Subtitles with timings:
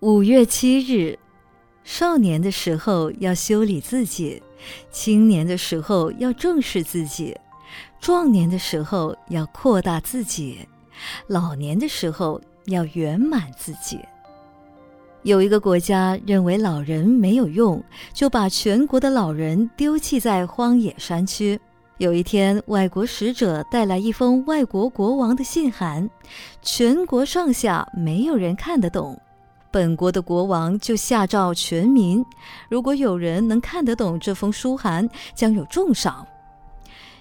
[0.00, 1.18] 五月七日，
[1.82, 4.40] 少年的时候要修理自己，
[4.92, 7.36] 青年的时候要正视自己，
[7.98, 10.60] 壮年的时候要扩大自己，
[11.26, 13.98] 老年的时候要圆满自己。
[15.24, 17.82] 有一个国家认为老人没有用，
[18.14, 21.58] 就把全国的老人丢弃在荒野山区。
[21.96, 26.08] 有一天，外国使者带来一封外国国王的信函，
[26.62, 29.20] 全国上下没有人看得懂。
[29.70, 32.24] 本国的国王就下诏全民：
[32.68, 36.26] 如果有人能看得懂这封书函，将有重赏。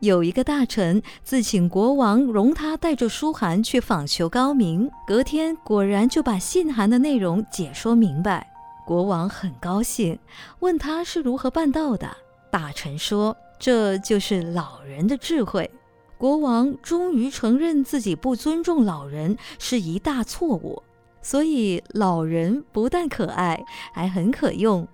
[0.00, 8.52] 有一个大臣自请国王容他带着书函去访求高明，隔天果然就把信函的内容解说明白。
[8.84, 10.18] 国王很高兴，
[10.58, 12.10] 问他是如何办到的。
[12.50, 15.70] 大臣说：“这就是老人的智慧。”
[16.18, 20.82] 国王终于承认自己不尊重老人是一大错误。
[21.22, 24.86] 所以，老人不但可爱，还很可用。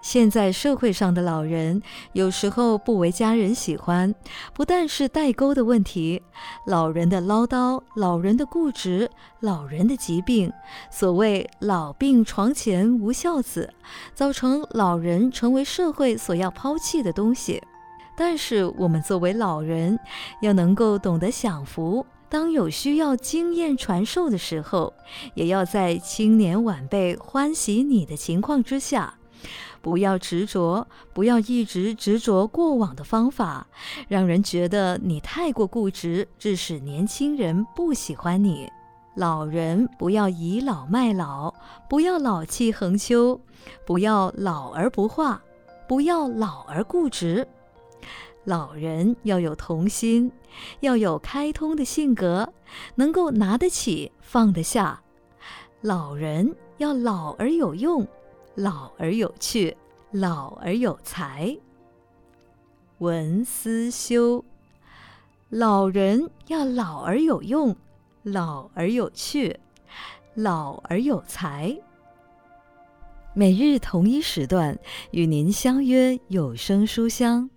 [0.00, 1.80] 现在社会上的老人
[2.12, 4.14] 有时候不为家人喜欢，
[4.52, 6.22] 不但是代沟的问题，
[6.66, 10.52] 老人的唠叨、老人的固执、老人的疾病，
[10.90, 13.72] 所谓“老病床前无孝子”，
[14.14, 17.62] 造成老人成为社会所要抛弃的东西。
[18.14, 19.98] 但是，我们作为老人，
[20.42, 22.04] 要能够懂得享福。
[22.28, 24.92] 当有需要经验传授的时候，
[25.34, 29.14] 也要在青年晚辈欢喜你的情况之下，
[29.80, 33.66] 不要执着，不要一直执着过往的方法，
[34.08, 38.68] 让人觉得你太过固执，致使年轻人不喜欢你。
[39.14, 41.54] 老人不要倚老卖老，
[41.88, 43.40] 不要老气横秋，
[43.86, 45.40] 不要老而不化，
[45.86, 47.46] 不要老而固执。
[48.44, 50.30] 老人要有童心，
[50.80, 52.52] 要有开通的性格，
[52.94, 55.00] 能够拿得起放得下。
[55.80, 58.06] 老人要老而有用，
[58.54, 59.76] 老而有趣，
[60.10, 61.56] 老而有才。
[62.98, 64.44] 文思修，
[65.48, 67.74] 老人要老而有用，
[68.22, 69.58] 老而有趣，
[70.34, 71.76] 老而有才。
[73.34, 74.78] 每日同一时段
[75.10, 77.50] 与您相约有声书香。